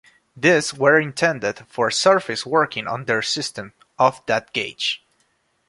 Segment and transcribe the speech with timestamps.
[0.35, 5.05] These were intended for surface working on their system of that gauge.